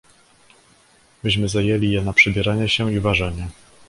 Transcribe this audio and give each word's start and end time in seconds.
"Myśmy 1.23 1.47
zajęli 1.49 1.91
je 1.91 2.01
na 2.01 2.13
przebieranie 2.13 2.69
się 2.69 2.93
i 2.93 2.99
ważenie." 2.99 3.47